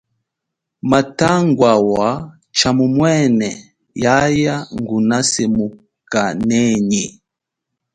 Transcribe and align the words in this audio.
Matangwawa 0.89 2.07
tshamumwene 2.55 3.49
yaya 4.03 4.55
nguna 4.77 5.17
semukanenyi. 5.31 7.05